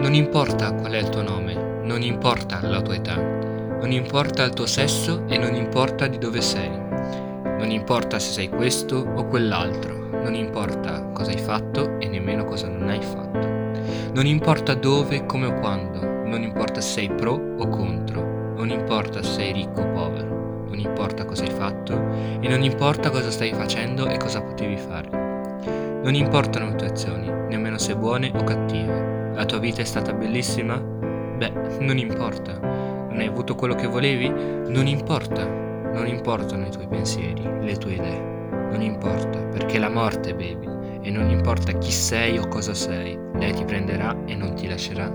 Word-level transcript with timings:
Non 0.00 0.14
importa 0.14 0.72
qual 0.72 0.92
è 0.92 0.98
il 0.98 1.08
tuo 1.08 1.22
nome, 1.22 1.80
non 1.82 2.02
importa 2.02 2.60
la 2.62 2.80
tua 2.80 2.94
età, 2.94 3.16
non 3.16 3.90
importa 3.90 4.44
il 4.44 4.52
tuo 4.52 4.64
sesso 4.64 5.24
e 5.26 5.36
non 5.38 5.56
importa 5.56 6.06
di 6.06 6.18
dove 6.18 6.40
sei. 6.40 6.70
Non 6.70 7.68
importa 7.70 8.20
se 8.20 8.30
sei 8.30 8.48
questo 8.48 8.96
o 8.96 9.26
quell'altro, 9.26 10.08
non 10.22 10.34
importa 10.34 11.02
cosa 11.12 11.32
hai 11.32 11.38
fatto 11.38 11.98
e 11.98 12.06
nemmeno 12.06 12.44
cosa 12.44 12.68
non 12.68 12.88
hai 12.88 13.02
fatto. 13.02 13.46
Non 14.14 14.24
importa 14.24 14.74
dove, 14.74 15.26
come 15.26 15.46
o 15.46 15.58
quando, 15.58 16.00
non 16.00 16.42
importa 16.42 16.80
se 16.80 16.92
sei 16.92 17.10
pro 17.10 17.32
o 17.32 17.68
contro, 17.68 18.54
non 18.56 18.70
importa 18.70 19.20
se 19.20 19.32
sei 19.32 19.52
ricco 19.52 19.80
o 19.80 19.92
povero, 19.92 20.64
non 20.68 20.78
importa 20.78 21.24
cosa 21.24 21.42
hai 21.42 21.50
fatto 21.50 21.92
e 22.40 22.48
non 22.48 22.62
importa 22.62 23.10
cosa 23.10 23.32
stai 23.32 23.52
facendo 23.52 24.06
e 24.06 24.16
cosa 24.16 24.42
potevi 24.42 24.76
fare. 24.76 25.08
Non 26.04 26.14
importano 26.14 26.68
le 26.68 26.76
tue 26.76 26.86
azioni, 26.86 27.28
nemmeno 27.48 27.78
se 27.78 27.96
buone 27.96 28.30
o 28.32 28.44
cattive. 28.44 29.18
La 29.38 29.44
tua 29.44 29.60
vita 29.60 29.82
è 29.82 29.84
stata 29.84 30.12
bellissima? 30.12 30.78
Beh, 30.78 31.78
non 31.78 31.96
importa. 31.96 32.58
Non 32.58 33.18
hai 33.18 33.28
avuto 33.28 33.54
quello 33.54 33.76
che 33.76 33.86
volevi? 33.86 34.28
Non 34.28 34.88
importa. 34.88 35.46
Non 35.46 36.08
importano 36.08 36.66
i 36.66 36.70
tuoi 36.70 36.88
pensieri, 36.88 37.44
le 37.60 37.76
tue 37.76 37.92
idee. 37.92 38.20
Non 38.72 38.82
importa, 38.82 39.38
perché 39.38 39.78
la 39.78 39.90
morte 39.90 40.34
bevi 40.34 40.66
e 41.02 41.10
non 41.12 41.30
importa 41.30 41.70
chi 41.78 41.92
sei 41.92 42.36
o 42.36 42.48
cosa 42.48 42.74
sei, 42.74 43.16
lei 43.34 43.52
ti 43.52 43.62
prenderà 43.62 44.24
e 44.24 44.34
non 44.34 44.54
ti 44.54 44.66
lascerà 44.66 45.08